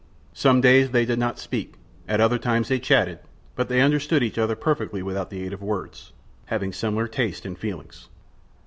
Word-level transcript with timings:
Some 0.33 0.61
days 0.61 0.89
they 0.89 1.05
did 1.05 1.19
not 1.19 1.37
speak; 1.37 1.75
at 2.07 2.19
other 2.19 2.39
times 2.39 2.69
they 2.69 2.79
chatted; 2.79 3.19
but 3.55 3.69
they 3.69 3.81
understood 3.81 4.23
each 4.23 4.39
other 4.39 4.55
perfectly 4.55 5.03
without 5.03 5.29
the 5.29 5.43
aid 5.43 5.53
of 5.53 5.61
words, 5.61 6.11
having 6.47 6.73
similar 6.73 7.07
tastes 7.07 7.45
and 7.45 7.55
feelings. 7.55 8.09